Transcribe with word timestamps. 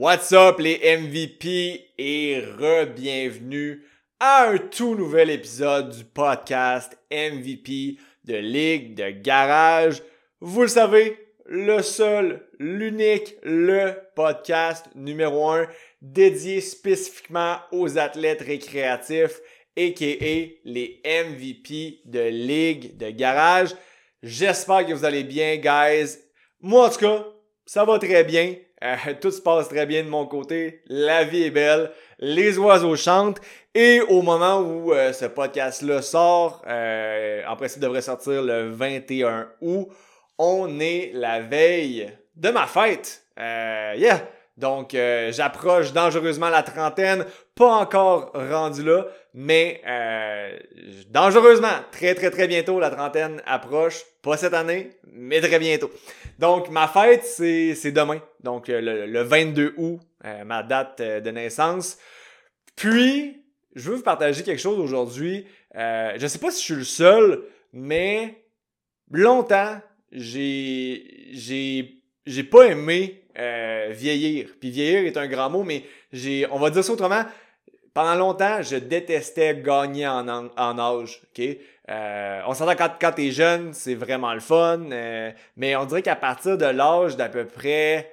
What's 0.00 0.30
up 0.30 0.60
les 0.60 0.78
MVP 0.78 1.90
et 1.98 2.38
re-bienvenue 2.56 3.84
à 4.20 4.50
un 4.50 4.58
tout 4.58 4.94
nouvel 4.94 5.28
épisode 5.28 5.90
du 5.90 6.04
podcast 6.04 6.96
MVP 7.10 7.98
de 8.22 8.36
Ligue 8.36 8.94
de 8.94 9.10
Garage. 9.10 10.00
Vous 10.40 10.62
le 10.62 10.68
savez, 10.68 11.18
le 11.46 11.82
seul, 11.82 12.46
l'unique, 12.60 13.34
le 13.42 13.94
podcast 14.14 14.86
numéro 14.94 15.50
un 15.50 15.66
dédié 16.00 16.60
spécifiquement 16.60 17.56
aux 17.72 17.98
athlètes 17.98 18.42
récréatifs 18.42 19.40
aka 19.76 20.52
les 20.64 21.02
MVP 21.04 22.02
de 22.04 22.28
Ligue 22.28 22.96
de 22.96 23.10
Garage. 23.10 23.74
J'espère 24.22 24.86
que 24.86 24.92
vous 24.92 25.04
allez 25.04 25.24
bien, 25.24 25.56
guys. 25.56 26.18
Moi, 26.60 26.86
en 26.86 26.88
tout 26.88 27.00
cas, 27.00 27.26
ça 27.66 27.84
va 27.84 27.98
très 27.98 28.22
bien. 28.22 28.54
Euh, 28.84 28.96
tout 29.20 29.30
se 29.30 29.40
passe 29.40 29.68
très 29.68 29.86
bien 29.86 30.04
de 30.04 30.08
mon 30.08 30.26
côté. 30.26 30.82
La 30.86 31.24
vie 31.24 31.44
est 31.44 31.50
belle. 31.50 31.90
Les 32.18 32.58
oiseaux 32.58 32.96
chantent. 32.96 33.40
Et 33.74 34.00
au 34.00 34.22
moment 34.22 34.60
où 34.60 34.92
euh, 34.92 35.12
ce 35.12 35.26
podcast-là 35.26 36.02
sort, 36.02 36.62
euh, 36.66 37.42
en 37.46 37.56
principe 37.56 37.80
devrait 37.82 38.02
sortir 38.02 38.42
le 38.42 38.70
21 38.70 39.48
août, 39.60 39.88
on 40.38 40.78
est 40.80 41.10
la 41.14 41.40
veille 41.40 42.12
de 42.36 42.50
ma 42.50 42.66
fête. 42.66 43.24
yeah! 43.36 44.28
Donc, 44.56 44.96
j'approche 45.30 45.92
dangereusement 45.92 46.48
la 46.48 46.64
trentaine. 46.64 47.24
Pas 47.58 47.74
encore 47.74 48.30
rendu 48.34 48.84
là, 48.84 49.08
mais 49.34 49.82
dangereusement, 51.10 51.66
très 51.90 52.14
très 52.14 52.30
très 52.30 52.46
bientôt, 52.46 52.78
la 52.78 52.88
trentaine 52.88 53.42
approche. 53.46 54.04
Pas 54.22 54.36
cette 54.36 54.54
année, 54.54 54.90
mais 55.12 55.40
très 55.40 55.58
bientôt. 55.58 55.90
Donc, 56.38 56.70
ma 56.70 56.86
fête, 56.86 57.24
c'est 57.24 57.90
demain. 57.90 58.20
Donc, 58.44 58.68
euh, 58.68 59.06
le, 59.06 59.22
22 59.22 59.74
août, 59.76 60.00
euh, 60.24 60.44
ma 60.44 60.62
date 60.62 61.00
euh, 61.00 61.20
de 61.20 61.30
naissance. 61.30 61.98
Puis, 62.76 63.42
je 63.74 63.90
veux 63.90 63.96
vous 63.96 64.02
partager 64.02 64.44
quelque 64.44 64.60
chose 64.60 64.78
aujourd'hui. 64.78 65.46
Euh, 65.74 66.12
je 66.16 66.26
sais 66.28 66.38
pas 66.38 66.52
si 66.52 66.60
je 66.60 66.64
suis 66.64 66.74
le 66.74 66.84
seul, 66.84 67.42
mais 67.72 68.44
longtemps, 69.10 69.80
j'ai 70.12 71.28
j'ai 71.32 72.02
j'ai 72.24 72.44
pas 72.44 72.66
aimé 72.66 73.24
vieillir. 73.90 74.48
Puis 74.60 74.70
vieillir 74.70 75.06
est 75.06 75.16
un 75.16 75.28
grand 75.28 75.48
mot, 75.50 75.62
mais 75.62 75.84
j'ai 76.12 76.46
on 76.50 76.58
va 76.58 76.70
dire 76.70 76.82
ça 76.82 76.92
autrement. 76.92 77.24
Pendant 77.94 78.14
longtemps, 78.14 78.62
je 78.62 78.76
détestais 78.76 79.56
gagner 79.56 80.06
en, 80.06 80.28
en 80.28 80.78
âge. 80.78 81.22
ok? 81.30 81.44
Euh, 81.90 82.42
on 82.46 82.54
s'entend 82.54 82.76
quand, 82.76 82.90
quand 83.00 83.12
t'es 83.12 83.30
jeune, 83.30 83.72
c'est 83.72 83.94
vraiment 83.94 84.34
le 84.34 84.40
fun, 84.40 84.90
euh, 84.92 85.30
mais 85.56 85.74
on 85.74 85.86
dirait 85.86 86.02
qu'à 86.02 86.16
partir 86.16 86.58
de 86.58 86.66
l'âge 86.66 87.16
d'à 87.16 87.30
peu 87.30 87.46
près 87.46 88.12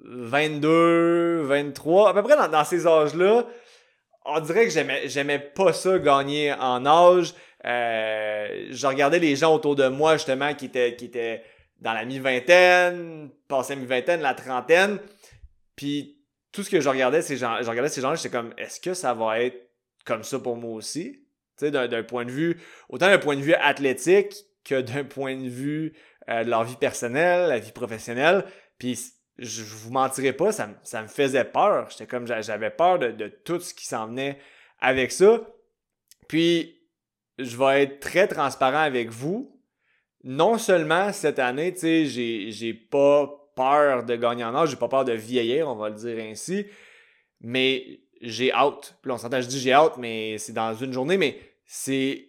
22, 0.00 1.42
23, 1.42 2.10
à 2.10 2.14
peu 2.14 2.22
près 2.22 2.36
dans, 2.48 2.64
ces 2.64 2.86
âges-là, 2.86 3.44
on 4.24 4.40
dirait 4.40 4.66
que 4.66 4.72
j'aimais, 5.06 5.38
pas 5.38 5.72
ça 5.74 5.98
gagner 5.98 6.54
en 6.54 6.86
âge. 6.86 7.34
Euh, 7.66 8.68
je 8.70 8.86
regardais 8.86 9.18
les 9.18 9.36
gens 9.36 9.54
autour 9.54 9.76
de 9.76 9.88
moi 9.88 10.14
justement 10.14 10.54
qui 10.54 10.66
étaient, 10.66 10.96
qui 10.96 11.06
étaient 11.06 11.42
dans 11.80 11.92
la 11.92 12.04
mi-vingtaine, 12.06 13.28
la 13.50 13.76
mi-vingtaine, 13.76 14.22
la 14.22 14.34
trentaine, 14.34 14.98
puis 15.74 16.15
tout 16.56 16.62
ce 16.62 16.70
que 16.70 16.80
je 16.80 16.88
regardais, 16.88 17.20
ces 17.20 17.36
gens, 17.36 17.58
je 17.60 17.68
regardais 17.68 17.90
ces 17.90 18.00
gens-là, 18.00 18.16
j'étais 18.16 18.30
comme, 18.30 18.54
est-ce 18.56 18.80
que 18.80 18.94
ça 18.94 19.12
va 19.12 19.40
être 19.40 19.70
comme 20.06 20.22
ça 20.22 20.38
pour 20.38 20.56
moi 20.56 20.72
aussi? 20.72 21.22
Tu 21.58 21.66
sais, 21.66 21.70
d'un 21.70 22.02
point 22.02 22.24
de 22.24 22.30
vue, 22.30 22.58
autant 22.88 23.08
d'un 23.08 23.18
point 23.18 23.36
de 23.36 23.42
vue 23.42 23.52
athlétique 23.52 24.34
que 24.64 24.80
d'un 24.80 25.04
point 25.04 25.36
de 25.36 25.50
vue 25.50 25.92
euh, 26.30 26.44
de 26.44 26.48
leur 26.48 26.64
vie 26.64 26.76
personnelle, 26.76 27.50
la 27.50 27.58
vie 27.58 27.72
professionnelle. 27.72 28.46
Puis 28.78 28.98
je, 29.36 29.62
vous 29.62 29.90
mentirais 29.90 30.32
pas, 30.32 30.50
ça, 30.50 30.70
ça 30.82 31.02
me 31.02 31.08
faisait 31.08 31.44
peur. 31.44 31.90
J'étais 31.90 32.06
comme 32.06 32.26
j'avais 32.26 32.70
peur 32.70 32.98
de, 32.98 33.10
de, 33.10 33.28
tout 33.28 33.60
ce 33.60 33.74
qui 33.74 33.84
s'en 33.84 34.06
venait 34.06 34.38
avec 34.80 35.12
ça. 35.12 35.42
Puis 36.26 36.80
je 37.38 37.54
vais 37.58 37.82
être 37.82 38.00
très 38.00 38.28
transparent 38.28 38.78
avec 38.78 39.10
vous. 39.10 39.60
Non 40.24 40.56
seulement 40.56 41.12
cette 41.12 41.38
année, 41.38 41.74
tu 41.74 41.80
sais, 41.80 42.06
j'ai 42.06 42.74
pas 42.74 43.45
peur 43.56 44.04
de 44.04 44.14
gagner 44.14 44.44
en 44.44 44.54
âge, 44.54 44.70
j'ai 44.70 44.76
pas 44.76 44.88
peur 44.88 45.04
de 45.04 45.12
vieillir, 45.12 45.68
on 45.68 45.74
va 45.74 45.88
le 45.88 45.96
dire 45.96 46.16
ainsi, 46.22 46.66
mais 47.40 48.00
j'ai 48.20 48.54
out. 48.54 48.94
Puis 49.02 49.10
on 49.10 49.18
s'entend, 49.18 49.40
je 49.40 49.48
dis 49.48 49.58
j'ai 49.58 49.74
out, 49.74 49.92
mais 49.98 50.38
c'est 50.38 50.52
dans 50.52 50.74
une 50.74 50.92
journée, 50.92 51.16
mais 51.16 51.38
c'est. 51.64 52.28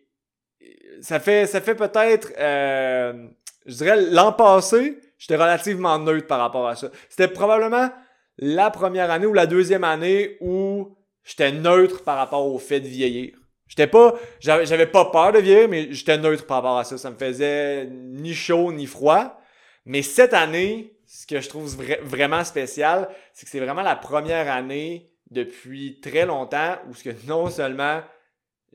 Ça 1.01 1.19
fait, 1.19 1.45
ça 1.45 1.61
fait 1.61 1.75
peut-être. 1.75 2.31
Euh, 2.39 3.27
je 3.65 3.75
dirais 3.75 4.01
l'an 4.09 4.31
passé, 4.31 4.99
j'étais 5.19 5.35
relativement 5.35 5.99
neutre 5.99 6.25
par 6.25 6.39
rapport 6.39 6.67
à 6.67 6.75
ça. 6.75 6.89
C'était 7.09 7.27
probablement 7.27 7.89
la 8.37 8.71
première 8.71 9.11
année 9.11 9.25
ou 9.25 9.33
la 9.33 9.45
deuxième 9.45 9.83
année 9.83 10.37
où 10.39 10.97
j'étais 11.23 11.51
neutre 11.51 12.03
par 12.03 12.17
rapport 12.17 12.47
au 12.47 12.57
fait 12.57 12.79
de 12.79 12.87
vieillir. 12.87 13.37
J'étais 13.67 13.87
pas, 13.87 14.15
j'avais 14.39 14.87
pas 14.87 15.05
peur 15.05 15.33
de 15.33 15.39
vieillir, 15.39 15.67
mais 15.67 15.91
j'étais 15.91 16.17
neutre 16.17 16.45
par 16.45 16.57
rapport 16.57 16.77
à 16.77 16.83
ça. 16.85 16.97
Ça 16.97 17.11
me 17.11 17.17
faisait 17.17 17.85
ni 17.85 18.33
chaud 18.33 18.71
ni 18.71 18.85
froid. 18.85 19.39
Mais 19.85 20.01
cette 20.01 20.33
année, 20.33 20.96
ce 21.07 21.25
que 21.25 21.39
je 21.39 21.47
trouve 21.47 21.73
vraiment 22.03 22.43
spécial, 22.43 23.09
c'est 23.33 23.45
que 23.45 23.51
c'est 23.51 23.61
vraiment 23.61 23.81
la 23.81 23.95
première 23.95 24.51
année 24.51 25.09
depuis 25.31 25.99
très 26.01 26.25
longtemps 26.25 26.75
où 26.87 26.93
ce 26.93 27.03
que 27.03 27.27
non 27.27 27.49
seulement 27.49 28.01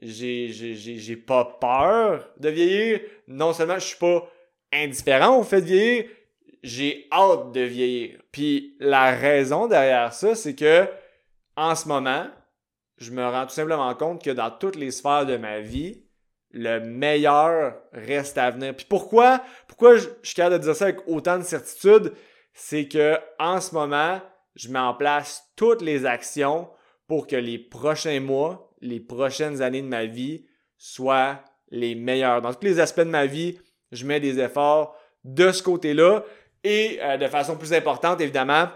j'ai, 0.00 1.16
pas 1.26 1.44
peur 1.60 2.28
de 2.38 2.48
vieillir, 2.48 3.00
non 3.28 3.52
seulement 3.52 3.78
je 3.78 3.86
suis 3.86 3.98
pas 3.98 4.28
indifférent 4.72 5.38
au 5.38 5.44
fait 5.44 5.60
de 5.60 5.66
vieillir, 5.66 6.04
j'ai 6.62 7.06
hâte 7.12 7.52
de 7.52 7.60
vieillir. 7.60 8.18
Puis 8.32 8.76
la 8.80 9.12
raison 9.12 9.66
derrière 9.66 10.12
ça, 10.14 10.34
c'est 10.34 10.54
que 10.54 10.88
en 11.56 11.74
ce 11.74 11.86
moment, 11.86 12.26
je 12.96 13.10
me 13.10 13.24
rends 13.24 13.46
tout 13.46 13.52
simplement 13.52 13.94
compte 13.94 14.24
que 14.24 14.30
dans 14.30 14.50
toutes 14.50 14.76
les 14.76 14.90
sphères 14.90 15.26
de 15.26 15.36
ma 15.36 15.60
vie, 15.60 16.01
le 16.52 16.80
meilleur 16.80 17.74
reste 17.92 18.38
à 18.38 18.50
venir. 18.50 18.74
Puis 18.74 18.86
pourquoi, 18.88 19.42
pourquoi 19.66 19.96
je, 19.96 20.08
je 20.22 20.28
suis 20.28 20.36
capable 20.36 20.58
de 20.58 20.62
dire 20.62 20.76
ça 20.76 20.84
avec 20.84 21.00
autant 21.06 21.38
de 21.38 21.44
certitude, 21.44 22.12
c'est 22.54 22.88
que 22.88 23.18
en 23.38 23.60
ce 23.60 23.74
moment, 23.74 24.20
je 24.54 24.68
mets 24.68 24.78
en 24.78 24.94
place 24.94 25.44
toutes 25.56 25.82
les 25.82 26.04
actions 26.04 26.68
pour 27.06 27.26
que 27.26 27.36
les 27.36 27.58
prochains 27.58 28.20
mois, 28.20 28.70
les 28.80 29.00
prochaines 29.00 29.62
années 29.62 29.82
de 29.82 29.86
ma 29.86 30.04
vie 30.04 30.46
soient 30.76 31.40
les 31.70 31.94
meilleurs. 31.94 32.42
Dans 32.42 32.52
tous 32.52 32.66
les 32.66 32.80
aspects 32.80 33.00
de 33.00 33.04
ma 33.04 33.26
vie, 33.26 33.58
je 33.90 34.06
mets 34.06 34.20
des 34.20 34.38
efforts 34.38 34.96
de 35.24 35.52
ce 35.52 35.62
côté-là 35.62 36.24
et 36.64 36.98
euh, 37.02 37.16
de 37.16 37.26
façon 37.28 37.56
plus 37.56 37.72
importante, 37.72 38.20
évidemment, 38.20 38.68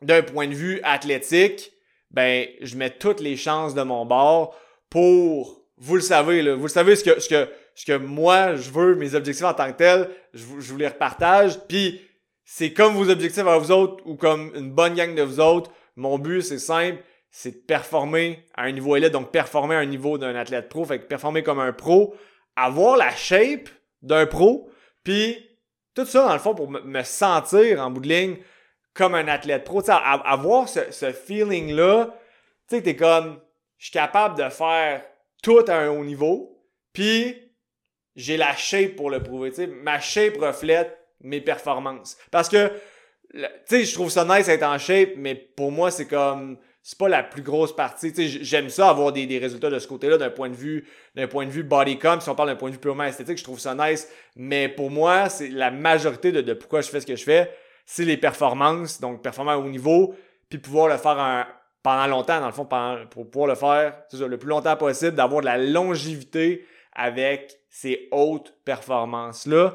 d'un 0.00 0.22
point 0.22 0.48
de 0.48 0.54
vue 0.54 0.80
athlétique, 0.82 1.72
ben, 2.10 2.46
je 2.60 2.76
mets 2.76 2.90
toutes 2.90 3.20
les 3.20 3.36
chances 3.36 3.74
de 3.74 3.82
mon 3.82 4.04
bord 4.04 4.56
pour, 4.90 5.61
vous 5.84 5.96
le 5.96 6.00
savez, 6.00 6.42
là, 6.42 6.54
vous 6.54 6.62
le 6.62 6.68
savez 6.68 6.94
ce 6.94 7.02
que, 7.02 7.18
ce 7.18 7.28
que, 7.28 7.48
ce 7.74 7.84
que 7.84 7.96
moi 7.96 8.54
je 8.54 8.70
veux, 8.70 8.94
mes 8.94 9.16
objectifs 9.16 9.44
en 9.44 9.52
tant 9.52 9.72
que 9.72 9.78
tel, 9.78 10.08
je, 10.32 10.44
je 10.60 10.72
vous 10.72 10.78
les 10.78 10.86
repartage. 10.86 11.58
Puis 11.66 12.00
c'est 12.44 12.72
comme 12.72 12.94
vos 12.94 13.10
objectifs 13.10 13.44
à 13.44 13.58
vous 13.58 13.72
autres 13.72 14.00
ou 14.06 14.14
comme 14.14 14.52
une 14.54 14.70
bonne 14.70 14.94
gang 14.94 15.12
de 15.12 15.22
vous 15.22 15.40
autres. 15.40 15.72
Mon 15.96 16.20
but, 16.20 16.40
c'est 16.40 16.60
simple, 16.60 17.02
c'est 17.30 17.50
de 17.50 17.66
performer 17.66 18.46
à 18.54 18.62
un 18.62 18.70
niveau 18.70 18.94
élite, 18.94 19.10
donc 19.10 19.32
performer 19.32 19.74
à 19.74 19.78
un 19.78 19.86
niveau 19.86 20.18
d'un 20.18 20.36
athlète 20.36 20.68
pro, 20.68 20.84
fait 20.84 21.00
que 21.00 21.06
performer 21.06 21.42
comme 21.42 21.58
un 21.58 21.72
pro, 21.72 22.14
avoir 22.54 22.96
la 22.96 23.10
shape 23.10 23.68
d'un 24.02 24.26
pro, 24.26 24.70
puis 25.02 25.36
tout 25.94 26.06
ça, 26.06 26.28
dans 26.28 26.32
le 26.32 26.38
fond, 26.38 26.54
pour 26.54 26.70
me 26.70 27.02
sentir 27.02 27.80
en 27.80 27.90
bout 27.90 28.00
de 28.00 28.08
ligne 28.08 28.36
comme 28.94 29.16
un 29.16 29.26
athlète 29.26 29.64
pro. 29.64 29.82
sais, 29.82 29.90
avoir 29.92 30.68
ce, 30.68 30.92
ce 30.92 31.10
feeling-là, 31.10 32.14
tu 32.68 32.76
sais, 32.76 32.82
t'es 32.82 32.94
comme, 32.94 33.40
je 33.78 33.86
suis 33.86 33.92
capable 33.92 34.38
de 34.38 34.48
faire 34.48 35.02
tout 35.42 35.64
à 35.68 35.74
un 35.74 35.88
haut 35.88 36.04
niveau, 36.04 36.64
puis 36.92 37.36
j'ai 38.16 38.36
la 38.36 38.54
shape 38.54 38.96
pour 38.96 39.10
le 39.10 39.22
prouver. 39.22 39.52
sais, 39.52 39.66
ma 39.66 40.00
shape 40.00 40.36
reflète 40.38 40.98
mes 41.20 41.40
performances. 41.40 42.16
Parce 42.30 42.48
que, 42.48 42.68
tu 43.32 43.42
sais, 43.66 43.84
je 43.84 43.94
trouve 43.94 44.10
ça 44.10 44.24
nice 44.24 44.46
d'être 44.46 44.62
en 44.62 44.78
shape, 44.78 45.10
mais 45.16 45.34
pour 45.34 45.72
moi, 45.72 45.90
c'est 45.90 46.06
comme, 46.06 46.58
c'est 46.82 46.98
pas 46.98 47.08
la 47.08 47.22
plus 47.22 47.42
grosse 47.42 47.74
partie. 47.74 48.12
J'aime 48.42 48.68
ça 48.68 48.90
avoir 48.90 49.12
des, 49.12 49.38
résultats 49.38 49.70
de 49.70 49.78
ce 49.78 49.86
côté-là 49.86 50.18
d'un 50.18 50.30
point 50.30 50.50
de 50.50 50.54
vue, 50.54 50.86
d'un 51.14 51.28
point 51.28 51.46
de 51.46 51.50
vue 51.50 51.62
body 51.62 51.98
comp. 51.98 52.20
Si 52.20 52.28
on 52.28 52.34
parle 52.34 52.48
d'un 52.48 52.56
point 52.56 52.70
de 52.70 52.74
vue 52.74 52.80
purement 52.80 53.04
esthétique, 53.04 53.38
je 53.38 53.44
trouve 53.44 53.60
ça 53.60 53.74
nice. 53.74 54.08
Mais 54.36 54.68
pour 54.68 54.90
moi, 54.90 55.28
c'est 55.28 55.48
la 55.48 55.70
majorité 55.70 56.32
de, 56.32 56.52
pourquoi 56.54 56.80
je 56.80 56.90
fais 56.90 57.00
ce 57.00 57.06
que 57.06 57.16
je 57.16 57.24
fais, 57.24 57.50
c'est 57.86 58.04
les 58.04 58.16
performances. 58.16 59.00
Donc, 59.00 59.22
performance 59.22 59.64
au 59.64 59.68
niveau, 59.68 60.14
puis 60.48 60.58
pouvoir 60.58 60.88
le 60.88 60.96
faire 60.96 61.18
un, 61.18 61.46
pendant 61.82 62.06
longtemps, 62.06 62.40
dans 62.40 62.46
le 62.46 62.52
fond, 62.52 62.68
pour 63.10 63.30
pouvoir 63.30 63.48
le 63.48 63.54
faire 63.54 63.94
le 64.12 64.36
plus 64.36 64.48
longtemps 64.48 64.76
possible, 64.76 65.16
d'avoir 65.16 65.40
de 65.40 65.46
la 65.46 65.58
longévité 65.58 66.66
avec 66.94 67.58
ces 67.68 68.08
hautes 68.10 68.54
performances-là 68.64 69.74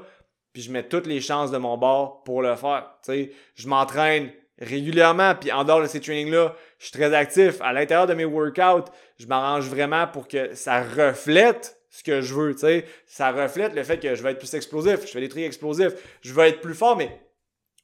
puis 0.57 0.63
je 0.63 0.71
mets 0.71 0.87
toutes 0.87 1.05
les 1.05 1.21
chances 1.21 1.51
de 1.51 1.59
mon 1.59 1.77
bord 1.77 2.23
pour 2.23 2.41
le 2.41 2.55
faire. 2.55 2.89
sais, 3.03 3.29
je 3.53 3.67
m'entraîne 3.67 4.31
régulièrement, 4.57 5.35
puis 5.35 5.51
en 5.51 5.63
dehors 5.63 5.83
de 5.83 5.85
ces 5.85 6.01
trainings-là, 6.01 6.55
je 6.79 6.85
suis 6.85 6.93
très 6.93 7.13
actif. 7.13 7.61
À 7.61 7.73
l'intérieur 7.73 8.07
de 8.07 8.15
mes 8.15 8.25
workouts, 8.25 8.89
je 9.19 9.27
m'arrange 9.27 9.65
vraiment 9.69 10.07
pour 10.07 10.27
que 10.27 10.55
ça 10.55 10.81
reflète 10.81 11.79
ce 11.91 12.01
que 12.01 12.21
je 12.21 12.33
veux. 12.33 12.57
sais, 12.57 12.85
Ça 13.05 13.31
reflète 13.31 13.75
le 13.75 13.83
fait 13.83 13.99
que 13.99 14.15
je 14.15 14.23
vais 14.23 14.31
être 14.31 14.39
plus 14.39 14.51
explosif, 14.55 15.01
je 15.01 15.11
fais 15.11 15.19
des 15.19 15.29
trucs 15.29 15.43
explosifs, 15.43 15.93
je 16.23 16.33
veux 16.33 16.45
être 16.45 16.61
plus 16.61 16.73
fort, 16.73 16.97
mais 16.97 17.21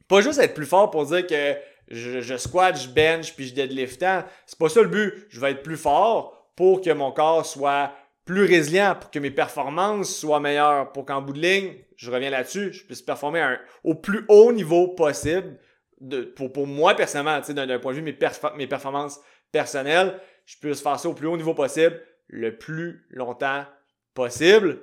pas 0.08 0.22
juste 0.22 0.40
être 0.40 0.56
plus 0.56 0.66
fort 0.66 0.90
pour 0.90 1.06
dire 1.06 1.28
que 1.28 1.56
je, 1.88 2.22
je 2.22 2.38
squat, 2.38 2.80
je 2.80 2.90
bench, 2.90 3.36
puis 3.36 3.48
je 3.48 3.54
deadlift. 3.54 4.04
C'est 4.46 4.58
pas 4.58 4.70
ça 4.70 4.82
le 4.82 4.88
but. 4.88 5.28
Je 5.30 5.40
vais 5.40 5.52
être 5.52 5.64
plus 5.64 5.78
fort 5.78 6.52
pour 6.56 6.82
que 6.82 6.92
mon 6.92 7.12
corps 7.12 7.46
soit 7.46 7.94
plus 8.26 8.46
résilient, 8.46 8.96
pour 9.00 9.12
que 9.12 9.20
mes 9.20 9.32
performances 9.32 10.16
soient 10.16 10.40
meilleures, 10.40 10.92
pour 10.94 11.06
qu'en 11.06 11.22
bout 11.22 11.34
de 11.34 11.42
ligne, 11.42 11.76
je 11.98 12.10
reviens 12.10 12.30
là-dessus, 12.30 12.72
je 12.72 12.84
puisse 12.86 13.02
performer 13.02 13.58
au 13.84 13.96
plus 13.96 14.26
haut 14.30 14.52
niveau 14.52 14.90
possible 14.90 15.60
de, 16.00 16.22
pour, 16.22 16.52
pour 16.52 16.68
moi 16.68 16.96
personnellement, 16.96 17.40
d'un 17.40 17.80
point 17.80 17.92
de 17.94 17.98
vue 17.98 18.04
mes, 18.04 18.18
mes 18.58 18.68
performances 18.68 19.20
personnelles, 19.52 20.20
je 20.46 20.58
puisse 20.58 20.82
faire 20.82 21.00
ça 21.00 21.10
au 21.10 21.14
plus 21.14 21.28
haut 21.28 21.38
niveau 21.38 21.54
possible, 21.54 22.02
le 22.28 22.58
plus 22.58 23.06
longtemps 23.10 23.66
possible. 24.14 24.82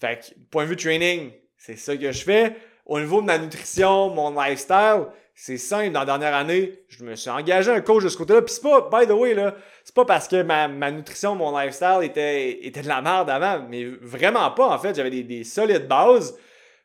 Fait 0.00 0.18
que, 0.18 0.40
point 0.50 0.64
de 0.64 0.70
vue 0.70 0.76
training, 0.76 1.32
c'est 1.56 1.76
ça 1.76 1.96
que 1.96 2.10
je 2.10 2.24
fais. 2.24 2.56
Au 2.86 2.98
niveau 2.98 3.20
de 3.20 3.26
ma 3.26 3.38
nutrition, 3.38 4.10
mon 4.10 4.30
lifestyle, 4.30 5.06
c'est 5.42 5.56
simple. 5.56 5.92
Dans 5.92 6.00
la 6.00 6.04
dernière 6.04 6.34
année, 6.34 6.84
je 6.88 7.02
me 7.02 7.16
suis 7.16 7.30
engagé 7.30 7.70
un 7.70 7.80
coach 7.80 8.04
de 8.04 8.10
ce 8.10 8.18
côté-là. 8.18 8.42
Puis 8.42 8.56
c'est 8.56 8.62
pas, 8.62 8.90
by 8.92 9.06
the 9.06 9.12
way, 9.12 9.32
là, 9.32 9.54
c'est 9.82 9.94
pas 9.94 10.04
parce 10.04 10.28
que 10.28 10.42
ma, 10.42 10.68
ma, 10.68 10.90
nutrition, 10.90 11.34
mon 11.34 11.58
lifestyle 11.58 12.00
était, 12.02 12.66
était 12.66 12.82
de 12.82 12.88
la 12.88 13.00
merde 13.00 13.30
avant. 13.30 13.64
Mais 13.66 13.86
vraiment 13.86 14.50
pas, 14.50 14.68
en 14.68 14.78
fait. 14.78 14.94
J'avais 14.94 15.08
des, 15.08 15.22
des 15.22 15.44
solides 15.44 15.88
bases. 15.88 16.36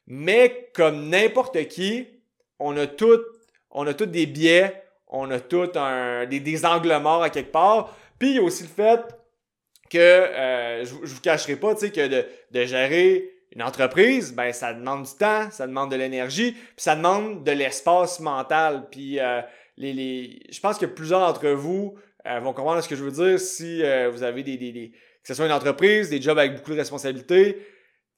Mais 0.07 0.69
comme 0.74 1.10
n'importe 1.10 1.68
qui, 1.68 2.07
on 2.57 2.78
a 2.78 2.88
tout, 2.88 3.19
on 3.72 3.86
a 3.88 3.94
tous 3.94 4.06
des 4.06 4.25
biais. 4.25 4.84
On 5.10 5.30
a 5.31 5.42
tout 5.42 5.72
un, 5.75 6.25
des, 6.25 6.40
des 6.40 6.66
angles 6.66 6.98
morts 7.00 7.24
à 7.24 7.30
quelque 7.30 7.51
part. 7.51 7.94
Puis 8.18 8.30
il 8.30 8.36
y 8.38 8.40
a 8.40 8.42
aussi 8.42 8.63
le 8.63 8.69
fait 8.69 9.01
que, 9.90 9.98
euh, 9.98 10.86
je, 10.86 10.94
je 11.04 11.13
vous 11.13 11.22
cacherai 11.22 11.58
pas, 11.58 11.74
tu 11.75 11.81
sais, 11.81 11.92
que 11.92 12.08
de, 12.08 12.25
de 12.51 12.63
gérer 12.63 13.35
une 13.56 13.63
entreprise, 13.63 14.34
ben 14.34 14.52
ça 14.52 14.74
demande 14.74 15.04
du 15.04 15.13
temps, 15.13 15.50
ça 15.50 15.66
demande 15.66 15.90
de 15.90 15.96
l'énergie, 15.96 16.52
puis 16.52 16.74
ça 16.78 16.96
demande 16.96 17.44
de 17.44 17.52
l'espace 17.52 18.19
mental. 18.19 18.88
Puis 18.92 19.19
euh, 19.19 19.42
les, 19.78 19.94
les, 19.94 20.40
je 20.50 20.60
pense 20.60 20.78
que 20.78 20.86
plusieurs 20.86 21.22
d'entre 21.22 21.48
vous 21.50 21.96
euh, 22.28 22.40
vont 22.40 22.54
comprendre 22.54 22.81
ce 22.81 22.90
que 22.90 22.96
je 22.96 23.04
veux 23.04 23.12
dire 23.12 23.40
si 23.40 23.81
euh, 23.81 24.10
vous 24.12 24.24
avez 24.24 24.44
des, 24.44 24.57
des, 24.57 24.74
des, 24.74 24.92
que 24.92 25.28
ce 25.28 25.34
soit 25.34 25.46
une 25.46 25.54
entreprise, 25.54 26.10
des 26.10 26.22
jobs 26.22 26.38
avec 26.38 26.56
beaucoup 26.57 26.72
de 26.72 26.78
responsabilités. 26.78 27.56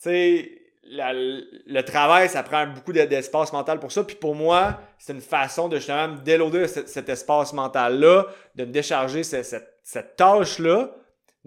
Tu 0.02 0.10
sais, 0.10 0.52
le 0.90 1.82
travail, 1.82 2.30
ça 2.30 2.42
prend 2.44 2.66
beaucoup 2.66 2.94
d'espace 2.94 3.52
mental 3.54 3.80
pour 3.80 3.92
ça. 3.92 4.04
Puis 4.04 4.16
pour 4.16 4.34
moi, 4.34 4.80
c'est 4.98 5.14
une 5.14 5.22
façon 5.22 5.68
de 5.68 5.78
justement 5.78 6.08
me 6.08 6.18
déloader 6.18 6.68
cet, 6.68 7.10
espace 7.10 7.54
mental-là, 7.54 8.28
de 8.56 8.66
me 8.66 8.72
décharger 8.72 9.24
cette, 9.24 9.80
cette 9.84 10.16
tâche-là 10.16 10.96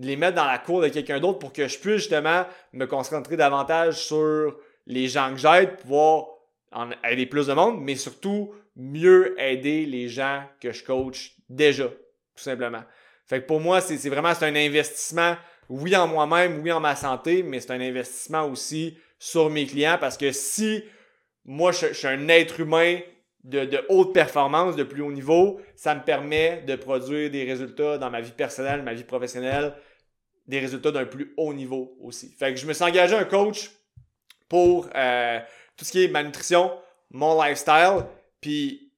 de 0.01 0.07
les 0.07 0.17
mettre 0.17 0.37
dans 0.37 0.47
la 0.47 0.59
cour 0.59 0.81
de 0.81 0.89
quelqu'un 0.89 1.21
d'autre 1.21 1.39
pour 1.39 1.53
que 1.53 1.69
je 1.69 1.79
puisse 1.79 1.97
justement 1.97 2.47
me 2.73 2.87
concentrer 2.87 3.37
davantage 3.37 3.97
sur 3.97 4.57
les 4.87 5.09
gens 5.09 5.31
que 5.31 5.37
j'aide, 5.37 5.77
pouvoir 5.77 6.25
en 6.73 6.89
aider 7.05 7.27
plus 7.27 7.49
de 7.49 7.53
monde, 7.53 7.83
mais 7.83 7.97
surtout 7.97 8.55
mieux 8.77 9.39
aider 9.39 9.85
les 9.85 10.09
gens 10.09 10.43
que 10.59 10.73
je 10.73 10.83
coach 10.85 11.35
déjà, 11.51 11.85
tout 11.85 11.95
simplement. 12.43 12.83
Fait 13.27 13.43
que 13.43 13.47
pour 13.47 13.61
moi, 13.61 13.83
c'est 13.83 14.09
vraiment 14.09 14.33
un 14.41 14.57
investissement, 14.57 15.37
oui 15.69 15.95
en 15.95 16.09
moi-même, 16.09 16.63
oui 16.63 16.73
en 16.73 16.81
ma 16.81 16.97
santé, 16.97 17.43
mais 17.43 17.61
c'est 17.61 17.73
un 17.73 17.81
investissement 17.81 18.47
aussi 18.47 18.97
sur 19.19 19.51
mes 19.51 19.67
clients 19.67 19.99
parce 20.01 20.17
que 20.17 20.33
si 20.33 20.83
moi 21.45 21.73
je, 21.73 21.93
suis 21.93 22.09
un 22.09 22.27
être 22.29 22.59
humain 22.61 23.01
de, 23.45 23.67
de, 23.67 23.85
haute 23.91 24.15
performance, 24.15 24.77
de 24.77 24.83
plus 24.83 25.03
haut 25.03 25.13
niveau, 25.13 25.61
ça 25.77 25.95
me 25.95 26.01
permet 26.01 26.63
de 26.67 26.75
produire 26.77 27.31
des 27.31 27.45
résultats 27.45 27.99
dans 27.99 28.11
ma 28.11 28.23
vie 28.23 28.33
personnelle, 28.33 28.83
ma 28.83 28.95
vie 28.95 29.05
professionnelle, 29.05 29.75
des 30.51 30.59
résultats 30.59 30.91
d'un 30.91 31.07
plus 31.07 31.33
haut 31.37 31.55
niveau 31.55 31.97
aussi. 32.01 32.35
Fait 32.39 32.53
que 32.53 32.61
je 32.61 32.67
me 32.67 32.73
suis 32.73 32.85
engagé 32.85 33.15
un 33.15 33.25
coach 33.25 33.71
pour 34.49 34.89
euh, 34.95 35.39
tout 35.77 35.85
ce 35.85 35.93
qui 35.93 36.05
est 36.05 36.09
ma 36.09 36.23
nutrition, 36.23 36.73
mon 37.11 37.41
lifestyle. 37.41 38.05
Puis, 38.41 38.93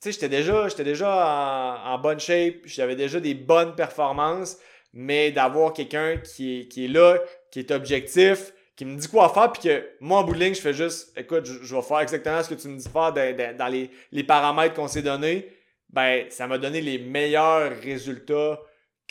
tu 0.00 0.08
sais, 0.08 0.12
j'étais 0.12 0.28
déjà, 0.28 0.68
j'étais 0.68 0.84
déjà 0.84 1.82
en, 1.84 1.98
bonne 1.98 2.20
shape, 2.20 2.54
j'avais 2.64 2.96
déjà 2.96 3.18
des 3.18 3.34
bonnes 3.34 3.74
performances, 3.74 4.56
mais 4.92 5.32
d'avoir 5.32 5.72
quelqu'un 5.72 6.18
qui 6.18 6.60
est, 6.60 6.68
qui 6.68 6.86
là, 6.86 7.18
qui 7.50 7.58
est 7.58 7.70
objectif, 7.72 8.52
qui 8.76 8.84
me 8.84 8.96
dit 8.96 9.08
quoi 9.08 9.28
faire, 9.28 9.50
puis 9.52 9.62
que 9.62 9.88
moi, 10.00 10.20
en 10.20 10.24
bout 10.24 10.34
je 10.34 10.54
fais 10.54 10.72
juste, 10.72 11.18
écoute, 11.18 11.46
je, 11.46 11.74
vais 11.74 11.82
faire 11.82 12.00
exactement 12.00 12.42
ce 12.42 12.48
que 12.48 12.54
tu 12.54 12.68
me 12.68 12.78
dis 12.78 12.88
faire 12.88 13.12
dans, 13.12 13.68
les, 13.68 13.90
les 14.12 14.24
paramètres 14.24 14.74
qu'on 14.74 14.88
s'est 14.88 15.02
donnés, 15.02 15.48
ben, 15.90 16.26
ça 16.30 16.46
m'a 16.46 16.58
donné 16.58 16.80
les 16.80 16.98
meilleurs 16.98 17.72
résultats 17.80 18.60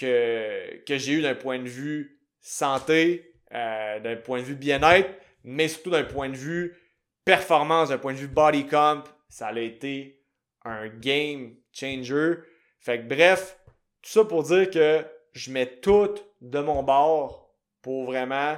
que, 0.01 0.83
que 0.85 0.97
j'ai 0.97 1.13
eu 1.13 1.21
d'un 1.21 1.35
point 1.35 1.59
de 1.59 1.67
vue 1.67 2.19
santé, 2.39 3.35
euh, 3.53 3.99
d'un 3.99 4.15
point 4.15 4.39
de 4.39 4.45
vue 4.45 4.55
bien-être, 4.55 5.09
mais 5.43 5.67
surtout 5.67 5.91
d'un 5.91 6.03
point 6.03 6.29
de 6.29 6.35
vue 6.35 6.75
performance, 7.23 7.89
d'un 7.89 7.97
point 7.97 8.13
de 8.13 8.17
vue 8.17 8.27
body 8.27 8.65
comp, 8.65 9.07
ça 9.29 9.47
a 9.47 9.59
été 9.59 10.23
un 10.65 10.87
game 10.87 11.55
changer. 11.71 12.35
Fait 12.79 12.99
que 12.99 13.07
bref, 13.07 13.57
tout 14.01 14.09
ça 14.09 14.25
pour 14.25 14.43
dire 14.43 14.69
que 14.69 15.05
je 15.33 15.51
mets 15.51 15.67
tout 15.67 16.15
de 16.41 16.59
mon 16.59 16.83
bord 16.83 17.53
pour 17.81 18.05
vraiment 18.05 18.57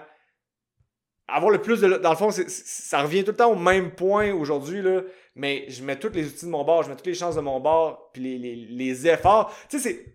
avoir 1.27 1.51
le 1.51 1.61
plus 1.61 1.81
de. 1.81 1.97
Dans 1.97 2.11
le 2.11 2.15
fond, 2.15 2.31
ça 2.31 3.01
revient 3.01 3.23
tout 3.23 3.31
le 3.31 3.37
temps 3.37 3.51
au 3.51 3.55
même 3.55 3.91
point 3.91 4.33
aujourd'hui, 4.33 4.81
là, 4.81 5.01
mais 5.35 5.65
je 5.69 5.83
mets 5.83 5.99
tous 5.99 6.13
les 6.13 6.27
outils 6.27 6.45
de 6.45 6.51
mon 6.51 6.63
bord, 6.63 6.83
je 6.83 6.89
mets 6.89 6.95
toutes 6.95 7.07
les 7.07 7.13
chances 7.13 7.35
de 7.35 7.41
mon 7.41 7.59
bord, 7.59 8.11
puis 8.13 8.21
les, 8.21 8.37
les, 8.37 8.55
les 8.55 9.07
efforts. 9.07 9.53
Tu 9.69 9.79
sais, 9.79 10.05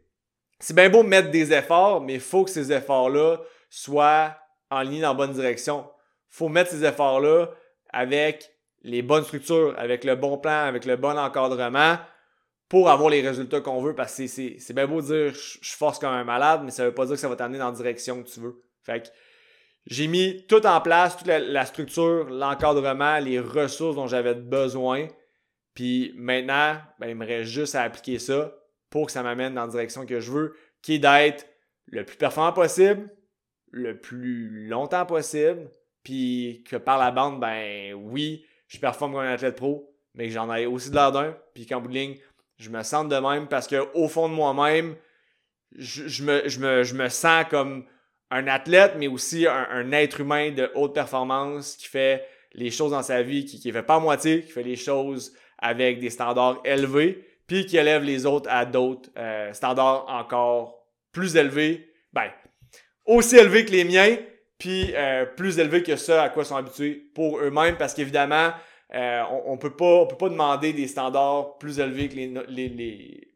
c'est 0.61 0.75
bien 0.75 0.91
beau 0.91 1.03
mettre 1.03 1.31
des 1.31 1.53
efforts, 1.53 2.01
mais 2.01 2.15
il 2.15 2.21
faut 2.21 2.45
que 2.45 2.51
ces 2.51 2.73
efforts-là 2.73 3.39
soient 3.71 4.37
en 4.71 4.83
ligne 4.83 5.03
dans 5.03 5.09
la 5.09 5.15
bonne 5.15 5.33
direction. 5.33 5.89
Faut 6.29 6.49
mettre 6.49 6.71
ces 6.71 6.85
efforts-là 6.85 7.51
avec 7.91 8.51
les 8.83 9.03
bonnes 9.03 9.25
structures, 9.25 9.75
avec 9.79 10.05
le 10.05 10.17
bon 10.17 10.39
plan, 10.39 10.65
avec 10.65 10.85
le 10.85 10.97
bon 10.97 11.17
encadrement 11.19 11.99
pour 12.69 12.91
avoir 12.91 13.09
les 13.11 13.27
résultats 13.27 13.61
qu'on 13.61 13.81
veut. 13.81 13.95
Parce 13.95 14.17
que 14.17 14.27
c'est 14.27 14.73
bien 14.73 14.87
beau 14.87 15.01
de 15.01 15.07
dire 15.07 15.35
je 15.35 15.77
force 15.77 15.99
comme 15.99 16.13
un 16.13 16.25
malade, 16.25 16.63
mais 16.65 16.71
ça 16.71 16.85
veut 16.85 16.95
pas 16.95 17.07
dire 17.07 17.15
que 17.15 17.21
ça 17.21 17.29
va 17.29 17.37
t'amener 17.37 17.59
dans 17.59 17.71
la 17.71 17.77
direction 17.77 18.23
que 18.23 18.29
tu 18.29 18.41
veux. 18.41 18.63
Fait 18.83 19.03
que 19.03 19.09
j'ai 19.87 20.07
mis 20.07 20.45
tout 20.49 20.67
en 20.67 20.81
place, 20.81 21.17
toute 21.17 21.29
la, 21.29 21.67
structure, 21.67 22.29
l'encadrement, 22.29 23.19
les 23.19 23.41
ressources 23.41 23.97
dont 23.97 24.07
j'avais 24.07 24.35
besoin. 24.35 25.09
Puis 25.73 26.13
maintenant, 26.17 26.77
ben, 26.99 27.09
il 27.09 27.15
me 27.15 27.43
juste 27.45 27.75
à 27.75 27.83
appliquer 27.83 28.19
ça 28.19 28.53
pour 28.91 29.07
que 29.07 29.13
ça 29.13 29.23
m'amène 29.23 29.55
dans 29.55 29.67
la 29.67 29.71
direction 29.71 30.07
que 30.07 30.21
je 30.21 30.33
veux, 30.33 30.55
qui 30.83 30.95
est 30.95 30.99
d'être 30.99 31.47
le 31.87 32.05
plus 32.05 32.17
performant 32.17 32.53
possible, 32.53 33.11
le 33.71 33.99
plus 33.99 34.67
longtemps 34.69 35.07
possible, 35.07 35.71
puis 36.03 36.65
que 36.69 36.77
par 36.77 36.99
la 36.99 37.11
bande, 37.11 37.41
ben 37.41 37.95
oui, 37.95 38.45
je 38.69 38.79
performe 38.79 39.13
comme 39.13 39.23
un 39.23 39.33
athlète 39.33 39.57
pro, 39.57 39.95
mais 40.15 40.27
que 40.29 40.33
j'en 40.33 40.53
ai 40.55 40.67
aussi 40.67 40.91
de 40.91 40.95
l'air 40.95 41.13
d'un, 41.13 41.37
puis 41.55 41.67
qu'en 41.67 41.81
bout 41.81 41.89
de 41.89 41.95
ligne, 41.95 42.17
je 42.59 42.71
me 42.71 42.83
sens 42.83 43.09
de 43.09 43.17
même 43.17 43.47
parce 43.47 43.67
que 43.67 43.89
au 43.95 44.09
fond 44.09 44.29
de 44.29 44.35
moi-même, 44.35 44.97
je, 45.77 46.25
me, 46.25 46.49
je, 46.49 46.95
me, 46.95 47.09
sens 47.09 47.45
comme 47.51 47.85
un 48.31 48.47
athlète, 48.47 48.95
mais 48.97 49.07
aussi 49.07 49.47
un, 49.47 49.93
être 49.93 50.21
humain 50.21 50.51
de 50.51 50.71
haute 50.75 50.95
performance 50.95 51.77
qui 51.77 51.87
fait 51.87 52.27
les 52.55 52.71
choses 52.71 52.93
dans 52.93 53.03
sa 53.03 53.23
vie, 53.23 53.45
qui 53.45 53.67
ne 53.69 53.73
fait 53.73 53.83
pas 53.83 54.01
moitié, 54.01 54.43
qui 54.43 54.51
fait 54.51 54.63
les 54.63 54.77
choses 54.77 55.35
avec 55.59 56.01
des 56.01 56.11
standards 56.11 56.61
élevés, 56.65 57.28
puis 57.49 57.67
qui 57.67 57.77
élève 57.77 58.05
les 58.05 58.27
autres 58.27 58.49
à 58.49 58.65
d'autres 58.65 59.11
euh, 59.17 59.53
standards 59.53 60.07
encore 60.09 60.87
plus 61.11 61.35
élevés, 61.35 61.91
ben, 62.13 62.31
aussi 63.05 63.37
élevés 63.37 63.65
que 63.65 63.73
les 63.73 63.85
miens, 63.85 64.17
puis 64.59 64.93
euh, 64.95 65.25
plus 65.25 65.59
élevés 65.59 65.83
que 65.83 65.97
ça 65.97 66.23
à 66.23 66.29
quoi 66.29 66.45
sont 66.45 66.57
habitués 66.57 67.11
pour 67.15 67.41
eux-mêmes, 67.41 67.77
parce 67.77 67.95
qu'évidemment, 67.95 68.53
euh, 68.95 69.23
on, 69.31 69.55
on 69.55 69.59
peut 69.59 69.75
pas 69.75 70.03
on 70.03 70.07
peut 70.07 70.17
pas 70.17 70.29
demander 70.29 70.73
des 70.73 70.87
standards 70.87 71.59
plus 71.59 71.81
élevés 71.81 72.09
que 72.09 72.15
les, 72.15 72.33
les, 72.49 72.69
les, 72.69 73.29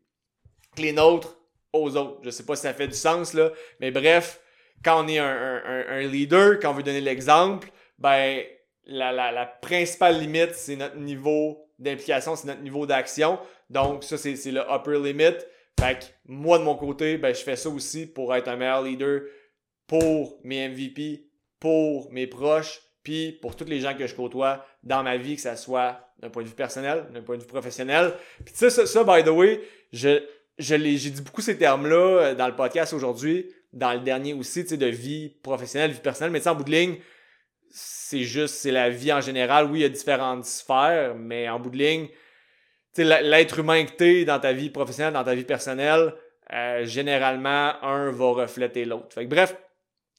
les 0.79 0.93
nôtres 0.93 1.37
aux 1.73 1.97
autres. 1.97 2.21
Je 2.23 2.31
sais 2.31 2.45
pas 2.45 2.55
si 2.55 2.63
ça 2.63 2.75
fait 2.75 2.89
du 2.89 2.95
sens, 2.95 3.35
là, 3.35 3.51
mais 3.81 3.91
bref, 3.91 4.41
quand 4.85 5.05
on 5.05 5.09
est 5.09 5.19
un, 5.19 5.63
un, 5.65 5.85
un 5.89 6.01
leader, 6.03 6.59
quand 6.61 6.71
on 6.71 6.75
veut 6.75 6.83
donner 6.83 7.01
l'exemple, 7.01 7.69
ben, 7.99 8.43
la, 8.85 9.11
la, 9.13 9.33
la 9.33 9.47
principale 9.47 10.21
limite, 10.21 10.55
c'est 10.55 10.77
notre 10.77 10.97
niveau 10.97 11.67
d'implication, 11.79 12.37
c'est 12.37 12.49
notre 12.49 12.63
niveau 12.63 12.85
d'action. 12.85 13.39
Donc, 13.73 14.05
ça, 14.05 14.19
c'est 14.19 14.37
le 14.51 14.61
upper 14.71 15.01
limit. 15.03 15.39
Fait 15.81 15.99
que 15.99 16.05
moi, 16.27 16.59
de 16.59 16.65
mon 16.65 16.77
côté, 16.77 17.17
ben, 17.17 17.35
je 17.35 17.41
fais 17.41 17.57
ça 17.57 17.71
aussi 17.71 18.07
pour 18.07 18.35
être 18.35 18.49
un 18.49 18.57
meilleur 18.57 18.83
leader 18.83 19.23
pour 19.87 20.39
mes 20.45 20.69
MVP, 20.69 21.27
pour 21.59 22.13
mes 22.13 22.27
proches, 22.27 22.81
puis 23.03 23.33
pour 23.33 23.57
tous 23.57 23.65
les 23.65 23.81
gens 23.81 23.97
que 23.97 24.07
je 24.07 24.15
côtoie 24.15 24.65
dans 24.83 25.03
ma 25.03 25.17
vie, 25.17 25.37
que 25.37 25.43
ce 25.43 25.57
soit 25.57 25.99
d'un 26.19 26.29
point 26.29 26.43
de 26.43 26.49
vue 26.49 26.55
personnel, 26.55 27.07
d'un 27.13 27.23
point 27.23 27.37
de 27.37 27.43
vue 27.43 27.49
professionnel. 27.49 28.13
Puis 28.45 28.53
tu 28.53 28.59
sais, 28.59 28.71
ça, 28.71 28.87
ça, 28.87 29.05
by 29.05 29.25
the 29.25 29.29
way, 29.29 29.61
je, 29.93 30.23
j'ai 30.59 30.79
dit 30.79 31.23
beaucoup 31.23 31.41
ces 31.41 31.57
termes-là 31.57 31.97
euh, 31.97 32.35
dans 32.35 32.47
le 32.47 32.55
podcast 32.55 32.93
aujourd'hui, 32.93 33.51
dans 33.73 33.95
le 33.95 34.01
dernier 34.01 34.35
aussi, 34.35 34.63
tu 34.63 34.71
sais, 34.71 34.77
de 34.77 34.87
vie 34.87 35.31
professionnelle, 35.43 35.93
vie 35.93 36.01
personnelle, 36.01 36.31
mais 36.31 36.41
tu 36.41 36.45
sais, 36.45 36.51
en 36.51 36.55
bout 36.55 36.65
de 36.65 36.71
ligne, 36.71 36.99
c'est 37.71 38.25
juste, 38.25 38.57
c'est 38.57 38.71
la 38.71 38.91
vie 38.91 39.13
en 39.13 39.23
général. 39.23 39.71
Oui, 39.71 39.81
il 39.81 39.83
y 39.83 39.87
a 39.87 39.89
différentes 39.89 40.45
sphères, 40.45 41.15
mais 41.17 41.49
en 41.49 41.59
bout 41.59 41.71
de 41.71 41.79
ligne, 41.79 42.09
l'être 42.99 43.59
humain 43.59 43.85
que 43.85 43.93
tu 43.93 44.21
es 44.21 44.25
dans 44.25 44.39
ta 44.39 44.53
vie 44.53 44.71
professionnelle, 44.71 45.15
dans 45.15 45.25
ta 45.25 45.35
vie 45.35 45.45
personnelle, 45.45 46.15
euh, 46.53 46.85
généralement, 46.85 47.83
un 47.83 48.11
va 48.11 48.27
refléter 48.33 48.85
l'autre. 48.85 49.23
bref, 49.23 49.57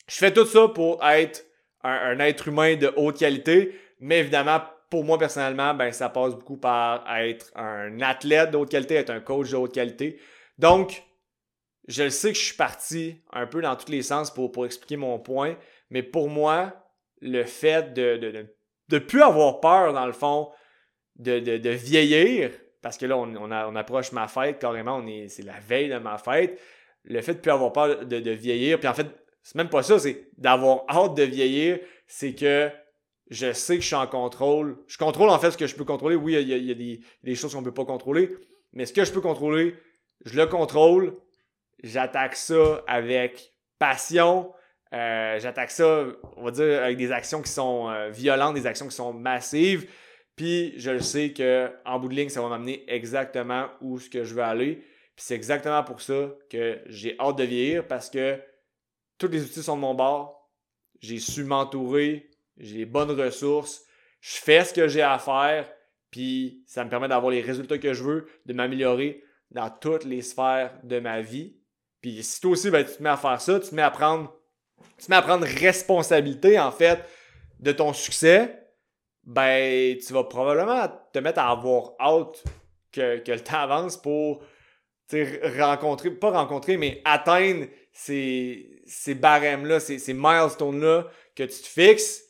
je 0.08 0.16
fais 0.16 0.34
tout 0.34 0.46
ça 0.46 0.68
pour 0.68 1.04
être 1.06 1.46
un, 1.84 2.18
être 2.20 2.48
humain 2.48 2.76
de 2.76 2.92
haute 2.96 3.20
qualité, 3.20 3.80
mais 4.00 4.20
évidemment 4.20 4.62
pour 4.90 5.04
moi 5.04 5.18
personnellement, 5.18 5.74
ben 5.74 5.92
ça 5.92 6.10
passe 6.10 6.36
beaucoup 6.36 6.58
par 6.58 7.04
être 7.18 7.52
un 7.56 8.00
athlète 8.02 8.52
de 8.52 8.58
haute 8.58 8.70
qualité, 8.70 8.96
être 8.96 9.10
un 9.10 9.22
coach 9.22 9.50
de 9.50 9.56
haute 9.56 9.74
qualité. 9.74 10.20
Donc, 10.60 11.04
je 11.88 12.10
sais 12.10 12.32
que 12.32 12.38
je 12.38 12.44
suis 12.44 12.56
parti 12.56 13.22
un 13.32 13.48
peu 13.48 13.62
dans 13.62 13.76
tous 13.76 13.92
les 13.92 14.04
sens 14.04 14.32
pour, 14.32 14.52
pour 14.52 14.66
expliquer 14.68 14.98
mon 14.98 15.18
point, 15.18 15.58
mais 15.90 16.04
pour 16.04 16.30
moi, 16.30 16.74
le 17.22 17.44
fait 17.44 17.94
de 17.94 18.18
de, 18.18 18.46
de, 18.90 19.00
plus 19.00 19.24
avoir 19.24 19.60
peur, 19.60 19.94
dans 19.94 20.06
le 20.06 20.14
fond, 20.14 20.52
de, 21.16 21.40
de, 21.40 21.70
vieillir, 21.70 22.52
parce 22.84 22.98
que 22.98 23.06
là, 23.06 23.18
on, 23.18 23.76
approche 23.76 24.12
ma 24.12 24.28
fête 24.28 24.60
carrément, 24.60 24.98
on 24.98 25.08
est, 25.08 25.30
c'est 25.30 25.42
la 25.42 25.58
veille 25.58 25.90
de 25.90 25.98
ma 25.98 26.18
fête, 26.18 26.60
le 27.06 27.22
fait 27.22 27.36
de 27.36 27.40
plus 27.40 27.50
avoir 27.50 27.72
peur 27.72 28.06
de, 28.06 28.32
vieillir, 28.32 28.78
puis 28.78 28.90
en 28.90 28.94
fait, 28.94 29.08
c'est 29.42 29.56
même 29.56 29.70
pas 29.70 29.84
ça, 29.84 29.98
c'est 29.98 30.28
d'avoir 30.38 30.84
hâte 30.90 31.16
de 31.16 31.24
vieillir, 31.24 31.80
c'est 32.08 32.36
que 32.36 32.70
je 33.30 33.54
sais 33.54 33.78
que 33.78 33.82
je 33.82 33.88
suis 33.88 33.96
en 33.96 34.06
contrôle. 34.06 34.78
Je 34.88 34.98
contrôle 34.98 35.30
en 35.30 35.40
fait 35.40 35.52
ce 35.52 35.58
que 35.58 35.66
je 35.66 35.76
peux 35.76 35.86
contrôler. 35.86 36.16
Oui, 36.16 36.34
il 36.34 36.48
y 36.48 36.72
a, 36.72 36.76
des, 36.76 37.00
des, 37.24 37.36
choses 37.36 37.54
qu'on 37.54 37.62
ne 37.62 37.66
peut 37.66 37.74
pas 37.74 37.86
contrôler, 37.86 38.36
mais 38.74 38.86
ce 38.86 38.92
que 38.92 39.06
je 39.06 39.12
peux 39.12 39.22
contrôler, 39.22 39.76
je 40.26 40.36
le 40.36 40.46
contrôle. 40.46 41.16
J'attaque 41.82 42.36
ça 42.36 42.84
avec 42.86 43.54
passion. 43.80 44.52
Euh, 44.94 45.40
j'attaque 45.40 45.72
ça, 45.72 46.06
on 46.36 46.44
va 46.44 46.52
dire, 46.52 46.84
avec 46.84 46.98
des 46.98 47.12
actions 47.12 47.42
qui 47.42 47.52
sont 47.52 47.90
euh, 47.90 48.10
violentes, 48.10 48.56
des 48.56 48.68
actions 48.68 48.88
qui 48.88 48.96
sont 48.96 49.14
massives. 49.14 49.90
Puis 50.36 50.74
je 50.78 50.92
le 50.92 51.02
sais 51.02 51.32
que 51.32 51.72
en 51.86 52.00
bout 52.00 52.10
de 52.10 52.16
ligne, 52.16 52.30
ça 52.30 52.42
va 52.42 52.50
m'amener 52.50 52.84
exactement 52.88 53.68
où 53.82 54.00
ce 54.00 54.10
que 54.10 54.24
je 54.24 54.34
veux 54.34 54.42
aller. 54.42 54.76
Puis 55.16 55.26
c'est 55.26 55.36
exactement 55.36 55.84
pour 55.84 56.02
ça 56.02 56.32
que 56.50 56.82
j'ai 56.88 57.16
hâte 57.20 57.38
de 57.38 57.44
vieillir 57.44 57.88
parce 57.88 58.10
que 58.10 58.40
tous 59.18 59.28
les 59.28 59.44
outils 59.44 59.62
sont 59.62 59.76
de 59.76 59.82
mon 59.82 59.94
bord. 59.94 60.50
J'ai 61.02 61.20
su 61.20 61.44
m'entourer, 61.44 62.32
j'ai 62.58 62.78
les 62.80 62.86
bonnes 62.86 63.12
ressources, 63.12 63.86
je 64.22 64.38
fais 64.38 64.64
ce 64.64 64.74
que 64.74 64.88
j'ai 64.88 65.02
à 65.02 65.20
faire, 65.20 65.70
puis 66.10 66.64
ça 66.66 66.86
me 66.86 66.90
permet 66.90 67.08
d'avoir 67.08 67.32
les 67.32 67.42
résultats 67.42 67.78
que 67.78 67.94
je 67.94 68.04
veux, 68.04 68.28
de 68.46 68.54
m'améliorer 68.54 69.24
dans 69.52 69.70
toutes 69.70 70.06
les 70.06 70.22
sphères 70.22 70.80
de 70.84 71.00
ma 71.00 71.22
vie. 71.22 71.58
Puis 72.02 72.24
si 72.24 72.40
toi 72.40 72.52
aussi, 72.52 72.70
ben, 72.70 72.86
tu 72.86 72.96
te 72.96 73.04
mets 73.04 73.10
à 73.10 73.18
faire 73.18 73.40
ça, 73.40 73.60
tu 73.60 73.70
te 73.70 73.76
mets 73.76 73.82
à 73.82 73.92
prendre, 73.92 74.34
tu 74.98 75.06
te 75.06 75.12
mets 75.12 75.18
à 75.18 75.22
prendre 75.22 75.46
responsabilité, 75.46 76.58
en 76.60 76.72
fait, 76.72 77.04
de 77.60 77.72
ton 77.72 77.94
succès, 77.94 78.63
ben, 79.24 79.98
tu 79.98 80.14
vas 80.14 80.24
probablement 80.26 80.88
te 81.12 81.20
mettre 81.20 81.40
à 81.40 81.52
avoir 81.52 81.94
hâte 82.00 82.44
que, 82.92 83.20
que 83.20 83.32
le 83.32 83.40
temps 83.40 83.60
avance 83.60 83.98
pour 83.98 84.44
rencontrer, 85.60 86.10
pas 86.10 86.32
rencontrer, 86.32 86.78
mais 86.78 87.02
atteindre 87.06 87.68
ces, 87.92 88.82
ces 88.86 89.14
barèmes-là, 89.14 89.80
ces, 89.80 90.00
ces 90.00 90.14
milestones-là 90.14 91.08
que 91.36 91.44
tu 91.44 91.62
te 91.62 91.68
fixes 91.68 92.24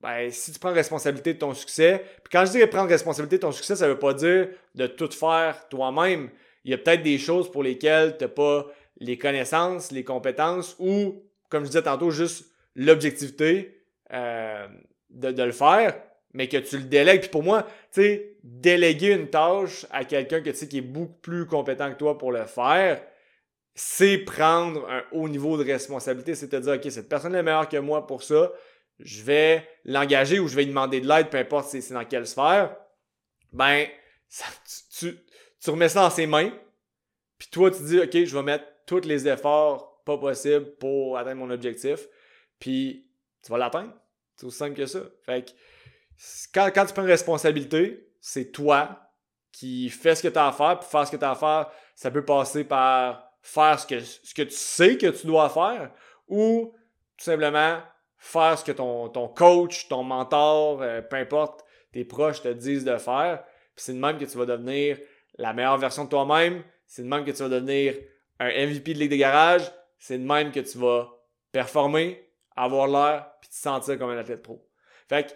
ben, 0.00 0.30
si 0.30 0.52
tu 0.52 0.58
prends 0.58 0.72
responsabilité 0.72 1.34
de 1.34 1.38
ton 1.38 1.54
succès, 1.54 2.04
puis 2.22 2.30
quand 2.30 2.44
je 2.46 2.52
dis 2.52 2.66
prendre 2.66 2.88
responsabilité 2.88 3.36
de 3.36 3.42
ton 3.42 3.52
succès, 3.52 3.74
ça 3.74 3.88
veut 3.88 3.98
pas 3.98 4.14
dire 4.14 4.48
de 4.74 4.86
tout 4.86 5.10
faire 5.10 5.68
toi-même. 5.68 6.30
Il 6.64 6.70
y 6.70 6.74
a 6.74 6.78
peut-être 6.78 7.02
des 7.02 7.18
choses 7.18 7.50
pour 7.50 7.62
lesquelles 7.62 8.16
tu 8.16 8.24
n'as 8.24 8.28
pas 8.28 8.66
les 8.98 9.18
connaissances, 9.18 9.90
les 9.90 10.04
compétences 10.04 10.76
ou, 10.78 11.24
comme 11.48 11.64
je 11.64 11.70
disais 11.70 11.82
tantôt, 11.82 12.10
juste 12.10 12.46
l'objectivité 12.76 13.82
euh, 14.12 14.68
de, 15.10 15.32
de, 15.32 15.42
le 15.42 15.52
faire, 15.52 16.00
mais 16.32 16.48
que 16.48 16.56
tu 16.56 16.78
le 16.78 16.84
délègues. 16.84 17.22
Puis 17.22 17.30
pour 17.30 17.42
moi, 17.42 17.62
tu 17.92 18.02
sais, 18.02 18.36
déléguer 18.42 19.12
une 19.12 19.28
tâche 19.28 19.86
à 19.90 20.04
quelqu'un 20.04 20.40
que 20.40 20.50
tu 20.50 20.56
sais 20.56 20.68
qui 20.68 20.78
est 20.78 20.82
beaucoup 20.82 21.18
plus 21.20 21.46
compétent 21.46 21.90
que 21.92 21.98
toi 21.98 22.18
pour 22.18 22.32
le 22.32 22.44
faire, 22.44 23.02
c'est 23.74 24.18
prendre 24.18 24.88
un 24.90 25.02
haut 25.12 25.28
niveau 25.28 25.56
de 25.56 25.64
responsabilité. 25.64 26.34
C'est 26.34 26.48
te 26.48 26.56
dire, 26.56 26.74
OK, 26.74 26.90
cette 26.90 27.08
personne 27.08 27.34
est 27.34 27.42
meilleure 27.42 27.68
que 27.68 27.76
moi 27.76 28.06
pour 28.06 28.22
ça 28.22 28.52
je 28.98 29.22
vais 29.22 29.68
l'engager 29.84 30.38
ou 30.38 30.48
je 30.48 30.56
vais 30.56 30.62
lui 30.62 30.70
demander 30.70 31.00
de 31.00 31.08
l'aide, 31.08 31.30
peu 31.30 31.38
importe 31.38 31.68
c'est 31.68 31.92
dans 31.92 32.04
quelle 32.04 32.26
sphère, 32.26 32.76
ben, 33.52 33.86
tu, 34.98 35.16
remets 35.66 35.88
ça 35.88 36.02
dans 36.02 36.10
ses 36.10 36.26
mains, 36.26 36.50
puis 37.38 37.48
toi, 37.50 37.70
tu 37.70 37.82
dis, 37.84 38.00
OK, 38.00 38.12
je 38.12 38.36
vais 38.36 38.42
mettre 38.42 38.64
tous 38.86 39.06
les 39.06 39.28
efforts 39.28 40.02
pas 40.04 40.18
possibles 40.18 40.76
pour 40.76 41.16
atteindre 41.16 41.40
mon 41.40 41.50
objectif, 41.50 42.08
puis 42.58 43.06
tu 43.42 43.50
vas 43.50 43.58
l'atteindre. 43.58 43.92
C'est 44.36 44.46
aussi 44.46 44.58
simple 44.58 44.76
que 44.76 44.86
ça. 44.86 45.00
Fait 45.24 45.44
que, 45.44 45.50
quand, 46.52 46.70
quand 46.74 46.86
tu 46.86 46.92
prends 46.92 47.02
une 47.02 47.08
responsabilité, 47.08 48.08
c'est 48.20 48.50
toi 48.50 49.10
qui 49.52 49.88
fais 49.90 50.14
ce 50.14 50.22
que 50.22 50.28
tu 50.28 50.38
as 50.38 50.48
à 50.48 50.52
faire, 50.52 50.78
puis 50.78 50.88
faire 50.88 51.06
ce 51.06 51.12
que 51.12 51.16
tu 51.16 51.24
as 51.24 51.30
à 51.30 51.34
faire, 51.34 51.70
ça 51.94 52.10
peut 52.10 52.24
passer 52.24 52.64
par 52.64 53.32
faire 53.42 53.78
ce 53.78 53.86
que, 53.86 54.00
ce 54.00 54.34
que 54.34 54.42
tu 54.42 54.50
sais 54.50 54.96
que 54.96 55.06
tu 55.06 55.26
dois 55.26 55.48
faire, 55.48 55.90
ou 56.28 56.74
tout 57.16 57.24
simplement 57.24 57.78
faire 58.18 58.58
ce 58.58 58.64
que 58.64 58.72
ton, 58.72 59.08
ton 59.08 59.28
coach, 59.28 59.88
ton 59.88 60.02
mentor, 60.02 60.82
euh, 60.82 61.00
peu 61.02 61.16
importe, 61.16 61.64
tes 61.92 62.04
proches 62.04 62.42
te 62.42 62.48
disent 62.48 62.84
de 62.84 62.96
faire. 62.98 63.42
Puis 63.74 63.84
c'est 63.84 63.94
de 63.94 63.98
même 63.98 64.18
que 64.18 64.24
tu 64.24 64.36
vas 64.36 64.46
devenir 64.46 64.98
la 65.36 65.52
meilleure 65.52 65.78
version 65.78 66.04
de 66.04 66.10
toi-même. 66.10 66.62
C'est 66.86 67.02
de 67.02 67.08
même 67.08 67.24
que 67.24 67.30
tu 67.30 67.42
vas 67.42 67.48
devenir 67.48 67.94
un 68.40 68.48
MVP 68.48 68.94
de 68.94 68.98
Ligue 68.98 69.10
des 69.10 69.18
garages. 69.18 69.70
C'est 69.98 70.18
de 70.18 70.24
même 70.24 70.52
que 70.52 70.60
tu 70.60 70.78
vas 70.78 71.08
performer, 71.52 72.28
avoir 72.56 72.86
l'air, 72.88 73.30
puis 73.40 73.48
te 73.50 73.54
sentir 73.54 73.98
comme 73.98 74.10
un 74.10 74.18
athlète 74.18 74.42
pro. 74.42 74.64
Fait 75.08 75.26
que 75.26 75.32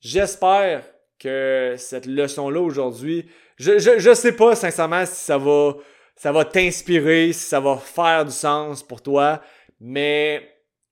j'espère 0.00 0.84
que 1.18 1.74
cette 1.78 2.06
leçon-là 2.06 2.60
aujourd'hui, 2.60 3.26
je, 3.56 3.78
je, 3.78 3.98
je 3.98 4.14
sais 4.14 4.32
pas 4.32 4.56
sincèrement 4.56 5.04
si 5.04 5.16
ça 5.24 5.38
va, 5.38 5.74
ça 6.16 6.32
va 6.32 6.44
t'inspirer, 6.44 7.32
si 7.32 7.46
ça 7.46 7.60
va 7.60 7.76
faire 7.76 8.24
du 8.24 8.32
sens 8.32 8.82
pour 8.82 9.02
toi, 9.02 9.42
mais 9.80 10.50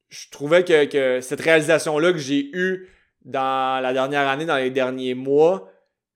je 0.09 0.29
trouvais 0.31 0.65
que, 0.65 1.21
cette 1.21 1.41
réalisation-là 1.41 2.13
que 2.13 2.19
j'ai 2.19 2.51
eue 2.53 2.89
dans 3.25 3.83
la 3.83 3.93
dernière 3.93 4.29
année, 4.29 4.47
dans 4.47 4.57
les 4.57 4.71
derniers 4.71 5.15
mois, 5.15 5.71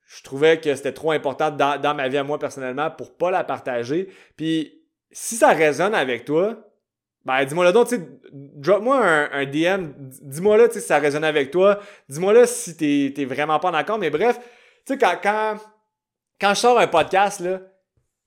je 0.07 0.23
trouvais 0.23 0.61
que 0.61 0.75
c'était 0.75 0.93
trop 0.93 1.11
important 1.13 1.51
dans, 1.51 1.95
ma 1.95 2.09
vie 2.09 2.19
à 2.19 2.25
moi 2.25 2.39
personnellement 2.39 2.91
pour 2.91 3.17
pas 3.17 3.31
la 3.31 3.45
partager. 3.45 4.09
Puis 4.37 4.83
si 5.11 5.37
ça 5.37 5.51
résonne 5.51 5.95
avec 5.95 6.25
toi, 6.25 6.72
ben 7.25 7.45
dis-moi 7.45 7.65
là 7.65 7.73
donc, 7.73 7.89
tu 7.89 7.97
sais, 7.97 8.09
drop-moi 8.33 8.99
un, 9.33 9.45
DM, 9.47 9.93
dis-moi 10.23 10.57
là, 10.57 10.69
tu 10.69 10.75
sais, 10.75 10.81
si 10.81 10.87
ça 10.87 10.99
résonne 10.99 11.25
avec 11.25 11.51
toi, 11.51 11.79
dis-moi 12.09 12.33
là 12.33 12.47
si 12.47 12.77
t'es, 12.77 13.13
t'es 13.15 13.25
vraiment 13.25 13.59
pas 13.59 13.71
d'accord, 13.71 13.99
mais 13.99 14.11
bref, 14.11 14.39
tu 14.85 14.95
sais, 14.95 14.99
quand, 14.99 15.17
quand, 15.23 15.57
quand 16.41 16.55
je 16.55 16.61
sors 16.61 16.79
un 16.79 16.89
podcast, 16.89 17.41
là, 17.41 17.61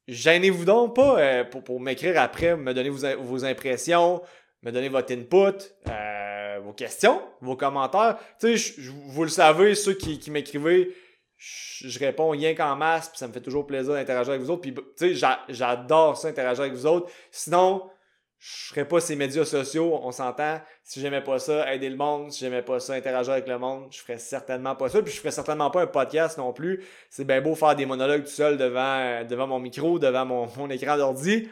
gênez-vous 0.07 0.65
donc 0.65 0.95
pas 0.95 1.19
euh, 1.19 1.43
pour, 1.43 1.63
pour 1.63 1.79
m'écrire 1.81 2.21
après, 2.21 2.55
me 2.55 2.73
donner 2.73 2.89
vos, 2.89 3.05
vos 3.21 3.43
impressions, 3.43 4.21
me 4.63 4.71
donner 4.71 4.89
votre 4.89 5.13
input, 5.13 5.63
euh, 5.89 6.59
vos 6.63 6.73
questions, 6.73 7.21
vos 7.41 7.55
commentaires. 7.55 8.17
Tu 8.39 8.57
sais, 8.57 8.81
vous 9.07 9.23
le 9.23 9.29
savez, 9.29 9.75
ceux 9.75 9.93
qui, 9.93 10.19
qui 10.19 10.31
m'écrivez, 10.31 10.95
je 11.37 11.99
réponds 11.99 12.29
rien 12.29 12.55
qu'en 12.55 12.75
masse, 12.75 13.09
puis 13.09 13.17
ça 13.17 13.27
me 13.27 13.33
fait 13.33 13.41
toujours 13.41 13.67
plaisir 13.67 13.93
d'interagir 13.93 14.33
avec 14.33 14.41
vous 14.41 14.51
autres. 14.51 14.61
Puis, 14.61 14.73
tu 14.73 15.15
sais, 15.15 15.37
j'adore 15.49 16.17
ça, 16.17 16.29
interagir 16.29 16.63
avec 16.63 16.73
vous 16.73 16.85
autres. 16.85 17.11
Sinon, 17.29 17.89
je 18.37 18.67
ferais 18.69 18.87
pas 18.87 18.99
ces 18.99 19.15
médias 19.15 19.45
sociaux, 19.45 19.99
on 20.03 20.11
s'entend. 20.11 20.61
Si 20.83 20.99
j'aimais 20.99 21.23
pas 21.23 21.39
ça, 21.39 21.73
aider 21.73 21.89
le 21.89 21.95
monde. 21.95 22.31
Si 22.31 22.41
j'aimais 22.41 22.61
pas 22.61 22.79
ça, 22.79 22.93
interagir 22.93 23.33
avec 23.33 23.47
le 23.47 23.57
monde, 23.57 23.87
je 23.91 23.99
ferais 23.99 24.17
certainement 24.17 24.75
pas 24.75 24.89
ça. 24.89 25.01
Puis 25.01 25.13
je 25.13 25.19
ferais 25.19 25.31
certainement 25.31 25.71
pas 25.71 25.81
un 25.81 25.87
podcast 25.87 26.37
non 26.37 26.53
plus. 26.53 26.83
C'est 27.09 27.25
bien 27.25 27.41
beau 27.41 27.55
faire 27.55 27.75
des 27.75 27.85
monologues 27.85 28.23
tout 28.23 28.29
seul 28.29 28.57
devant, 28.57 29.23
devant 29.23 29.47
mon 29.47 29.59
micro, 29.59 29.97
devant 29.99 30.25
mon, 30.25 30.47
mon 30.57 30.69
écran 30.69 30.97
d'ordi. 30.97 31.49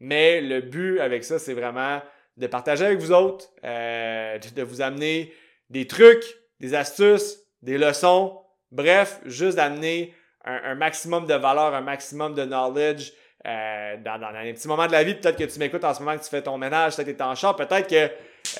Mais 0.00 0.40
le 0.40 0.60
but 0.60 1.00
avec 1.00 1.24
ça, 1.24 1.38
c'est 1.38 1.54
vraiment 1.54 2.02
de 2.36 2.46
partager 2.46 2.84
avec 2.84 2.98
vous 2.98 3.12
autres, 3.12 3.48
euh, 3.64 4.38
de 4.38 4.62
vous 4.62 4.82
amener 4.82 5.32
des 5.70 5.86
trucs, 5.86 6.24
des 6.60 6.74
astuces, 6.74 7.38
des 7.62 7.78
leçons, 7.78 8.40
bref, 8.70 9.20
juste 9.24 9.56
d'amener 9.56 10.14
un, 10.44 10.74
maximum 10.74 11.26
de 11.26 11.34
valeur, 11.34 11.74
un 11.74 11.80
maximum 11.80 12.34
de 12.34 12.44
knowledge 12.44 13.12
euh, 13.46 13.96
dans, 13.98 14.18
dans, 14.18 14.28
un 14.28 14.52
petit 14.52 14.68
moment 14.68 14.86
de 14.86 14.92
la 14.92 15.04
vie. 15.04 15.14
Peut-être 15.14 15.36
que 15.36 15.44
tu 15.44 15.58
m'écoutes 15.58 15.84
en 15.84 15.94
ce 15.94 16.00
moment 16.00 16.16
que 16.16 16.22
tu 16.22 16.30
fais 16.30 16.42
ton 16.42 16.58
ménage, 16.58 16.96
peut-être 16.96 17.08
que 17.08 17.12
tu 17.12 17.18
es 17.18 17.22
en 17.22 17.34
char, 17.34 17.56
peut-être 17.56 17.88
que 17.88 18.10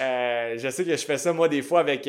euh, 0.00 0.58
je 0.58 0.68
sais 0.68 0.84
que 0.84 0.96
je 0.96 1.04
fais 1.04 1.18
ça 1.18 1.32
moi 1.32 1.48
des 1.48 1.62
fois 1.62 1.80
avec 1.80 2.08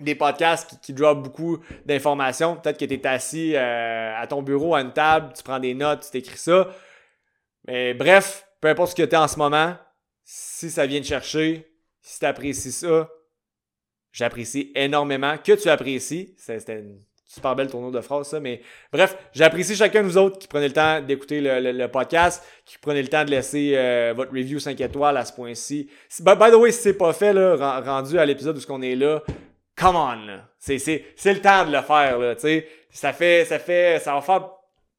des 0.00 0.14
podcasts 0.14 0.68
qui, 0.68 0.78
qui 0.78 0.92
drop 0.92 1.22
beaucoup 1.22 1.58
d'informations. 1.84 2.56
Peut-être 2.56 2.78
que 2.78 2.84
tu 2.84 2.94
es 2.94 3.06
assis 3.06 3.56
à 3.56 4.26
ton 4.28 4.42
bureau, 4.42 4.74
à 4.74 4.80
une 4.80 4.92
table, 4.92 5.32
tu 5.36 5.42
prends 5.42 5.60
des 5.60 5.74
notes, 5.74 6.04
tu 6.04 6.10
t'écris 6.10 6.38
ça. 6.38 6.68
Mais 7.66 7.94
bref, 7.94 8.46
peu 8.60 8.68
importe 8.68 8.90
ce 8.90 8.94
que 8.96 9.02
tu 9.02 9.14
es 9.14 9.18
en 9.18 9.28
ce 9.28 9.36
moment, 9.36 9.76
si 10.24 10.70
ça 10.70 10.86
vient 10.86 11.00
te 11.00 11.06
chercher, 11.06 11.72
si 12.00 12.18
tu 12.18 12.26
apprécies 12.26 12.72
ça, 12.72 13.08
j'apprécie 14.12 14.72
énormément 14.74 15.36
que 15.38 15.52
tu 15.52 15.68
apprécies. 15.68 16.34
C'était 16.38 16.80
une 16.80 17.02
super 17.32 17.56
belle 17.56 17.70
tournure 17.70 17.90
de 17.90 18.00
phrase, 18.00 18.28
ça. 18.28 18.40
Mais 18.40 18.60
bref, 18.92 19.16
j'apprécie 19.32 19.74
chacun 19.74 20.02
de 20.02 20.08
vous 20.08 20.18
autres 20.18 20.38
qui 20.38 20.48
prenez 20.48 20.68
le 20.68 20.74
temps 20.74 21.00
d'écouter 21.00 21.40
le, 21.40 21.86
podcast, 21.86 22.44
qui 22.66 22.76
prenez 22.78 23.00
le 23.00 23.08
temps 23.08 23.24
de 23.24 23.30
laisser 23.30 23.72
euh, 23.74 24.12
votre 24.14 24.32
review 24.32 24.58
5 24.58 24.78
étoiles 24.80 25.16
à 25.16 25.24
ce 25.24 25.32
point-ci. 25.32 25.88
By, 26.20 26.50
the 26.50 26.54
way, 26.54 26.72
si 26.72 26.82
c'est 26.82 26.94
pas 26.94 27.12
fait, 27.12 27.32
là, 27.32 27.80
rendu 27.80 28.18
à 28.18 28.26
l'épisode 28.26 28.56
où 28.56 28.60
ce 28.60 28.66
qu'on 28.66 28.82
est 28.82 28.96
là, 28.96 29.22
come 29.76 29.96
on, 29.96 30.40
C'est, 30.58 30.76
le 31.24 31.40
temps 31.40 31.64
de 31.64 31.72
le 31.72 31.80
faire, 31.80 32.18
là, 32.18 32.34
tu 32.36 32.64
Ça 32.90 33.12
fait, 33.12 33.46
ça 33.46 33.58
fait, 33.58 33.98
ça 34.00 34.14
va 34.14 34.20
faire 34.20 34.50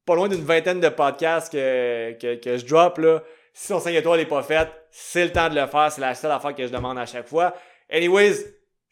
pas 0.06 0.16
loin 0.16 0.28
d'une 0.28 0.44
vingtaine 0.44 0.80
de 0.80 0.90
podcasts 0.90 1.52
que, 1.52 2.14
que, 2.14 2.58
je 2.58 2.66
drop, 2.66 2.98
là. 2.98 3.24
Si 3.54 3.68
son 3.68 3.80
5 3.80 3.94
étoiles 3.94 4.20
n'est 4.20 4.26
pas 4.26 4.42
fait, 4.42 4.68
c'est 4.90 5.26
le 5.26 5.32
temps 5.32 5.50
de 5.50 5.56
le 5.56 5.68
faire. 5.68 5.92
C'est 5.92 6.02
la 6.02 6.16
seule 6.16 6.32
affaire 6.32 6.56
que 6.56 6.66
je 6.66 6.72
demande 6.72 6.98
à 6.98 7.06
chaque 7.06 7.28
fois. 7.28 7.54
Anyways, 7.92 8.38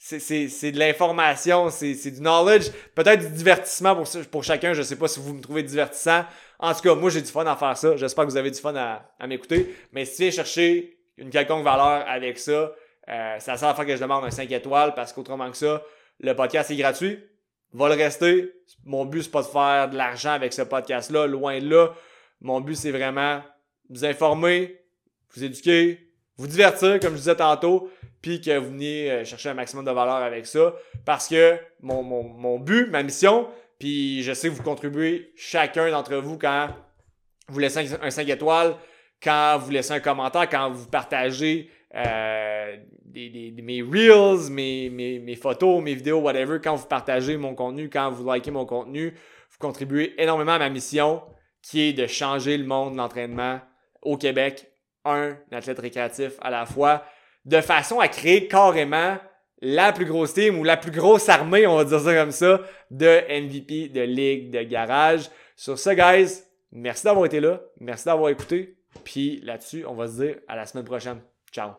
c'est 0.03 0.71
de 0.71 0.79
l'information, 0.79 1.69
c'est 1.69 2.11
du 2.11 2.21
knowledge, 2.21 2.71
peut-être 2.95 3.19
du 3.19 3.35
divertissement 3.37 3.95
pour, 3.95 4.07
pour 4.31 4.43
chacun. 4.43 4.73
Je 4.73 4.81
sais 4.81 4.95
pas 4.95 5.07
si 5.07 5.19
vous 5.19 5.33
me 5.35 5.41
trouvez 5.41 5.61
divertissant. 5.61 6.25
En 6.57 6.73
tout 6.73 6.81
cas, 6.81 6.95
moi, 6.95 7.11
j'ai 7.11 7.21
du 7.21 7.31
fun 7.31 7.45
à 7.45 7.55
faire 7.55 7.77
ça. 7.77 7.95
J'espère 7.97 8.25
que 8.25 8.31
vous 8.31 8.37
avez 8.37 8.49
du 8.49 8.59
fun 8.59 8.73
à, 8.75 9.27
m'écouter. 9.27 9.75
Mais 9.91 10.05
si 10.05 10.23
viens 10.23 10.31
chercher 10.31 10.97
une 11.17 11.29
quelconque 11.29 11.63
valeur 11.63 12.03
avec 12.07 12.39
ça, 12.39 12.71
euh, 13.09 13.39
ça 13.39 13.57
sert 13.57 13.67
à 13.67 13.75
faire 13.75 13.85
que 13.85 13.95
je 13.95 14.01
demande 14.01 14.25
un 14.25 14.31
5 14.31 14.51
étoiles 14.51 14.95
parce 14.95 15.13
qu'autrement 15.13 15.51
que 15.51 15.57
ça, 15.57 15.83
le 16.19 16.33
podcast 16.33 16.71
est 16.71 16.77
gratuit. 16.77 17.19
Va 17.73 17.87
le 17.87 17.95
rester. 17.95 18.51
Mon 18.83 19.05
but, 19.05 19.23
c'est 19.23 19.31
pas 19.31 19.43
de 19.43 19.47
faire 19.47 19.89
de 19.89 19.97
l'argent 19.97 20.31
avec 20.31 20.51
ce 20.51 20.63
podcast-là, 20.63 21.27
loin 21.27 21.59
de 21.59 21.69
là. 21.69 21.93
Mon 22.41 22.59
but, 22.59 22.75
c'est 22.75 22.91
vraiment 22.91 23.41
vous 23.87 24.03
informer, 24.03 24.81
vous 25.35 25.43
éduquer, 25.43 25.99
vous 26.37 26.47
divertir, 26.47 26.99
comme 26.99 27.13
je 27.13 27.19
disais 27.19 27.35
tantôt, 27.35 27.91
puis 28.21 28.41
que 28.41 28.55
vous 28.57 28.69
veniez 28.69 29.11
euh, 29.11 29.25
chercher 29.25 29.49
un 29.49 29.53
maximum 29.53 29.85
de 29.85 29.91
valeur 29.91 30.15
avec 30.15 30.45
ça. 30.45 30.73
Parce 31.05 31.27
que 31.27 31.57
mon, 31.81 32.03
mon, 32.03 32.23
mon 32.23 32.59
but, 32.59 32.89
ma 32.89 33.03
mission, 33.03 33.47
puis 33.79 34.21
je 34.23 34.33
sais 34.33 34.49
que 34.49 34.53
vous 34.53 34.63
contribuez 34.63 35.31
chacun 35.35 35.89
d'entre 35.89 36.15
vous 36.15 36.37
quand 36.37 36.69
vous 37.47 37.59
laissez 37.59 37.93
un 38.01 38.09
5 38.09 38.29
étoiles, 38.29 38.75
quand 39.21 39.57
vous 39.59 39.71
laissez 39.71 39.93
un 39.93 39.99
commentaire, 39.99 40.47
quand 40.49 40.69
vous 40.71 40.87
partagez 40.87 41.69
euh, 41.95 42.77
des, 43.03 43.53
mes 43.61 43.81
reels, 43.81 44.49
mes, 44.51 44.89
mes, 44.89 45.19
mes, 45.19 45.35
photos, 45.35 45.81
mes 45.83 45.93
vidéos, 45.93 46.19
whatever, 46.19 46.59
quand 46.63 46.75
vous 46.75 46.87
partagez 46.87 47.37
mon 47.37 47.53
contenu, 47.53 47.89
quand 47.89 48.09
vous 48.11 48.31
likez 48.31 48.51
mon 48.51 48.65
contenu, 48.65 49.11
vous 49.11 49.57
contribuez 49.59 50.21
énormément 50.21 50.53
à 50.53 50.59
ma 50.59 50.69
mission 50.69 51.21
qui 51.61 51.81
est 51.81 51.93
de 51.93 52.07
changer 52.07 52.57
le 52.57 52.65
monde 52.65 52.93
de 52.93 52.97
l'entraînement 52.97 53.59
au 54.01 54.17
Québec, 54.17 54.71
un 55.05 55.35
athlète 55.51 55.79
récréatif 55.79 56.33
à 56.41 56.49
la 56.49 56.65
fois 56.65 57.03
de 57.45 57.61
façon 57.61 57.99
à 57.99 58.07
créer 58.07 58.47
carrément 58.47 59.17
la 59.61 59.93
plus 59.93 60.05
grosse 60.05 60.33
team 60.33 60.59
ou 60.59 60.63
la 60.63 60.77
plus 60.77 60.91
grosse 60.91 61.29
armée, 61.29 61.67
on 61.67 61.75
va 61.75 61.85
dire 61.85 61.99
ça 61.99 62.13
comme 62.15 62.31
ça, 62.31 62.61
de 62.89 63.21
MVP 63.41 63.89
de 63.89 64.01
ligue 64.01 64.51
de 64.51 64.63
garage. 64.63 65.29
Sur 65.55 65.77
ce, 65.77 65.91
guys, 65.91 66.41
merci 66.71 67.03
d'avoir 67.03 67.25
été 67.25 67.39
là. 67.39 67.61
Merci 67.79 68.05
d'avoir 68.05 68.29
écouté. 68.29 68.77
Puis 69.03 69.39
là-dessus, 69.43 69.85
on 69.87 69.93
va 69.93 70.07
se 70.07 70.23
dire 70.23 70.37
à 70.47 70.55
la 70.55 70.65
semaine 70.65 70.85
prochaine. 70.85 71.19
Ciao. 71.51 71.69